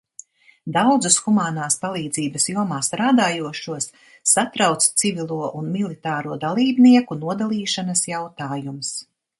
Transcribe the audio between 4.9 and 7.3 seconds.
civilo un militāro dalībnieku